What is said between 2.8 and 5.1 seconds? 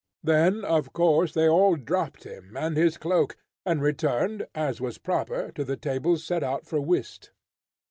cloak, and returned, as was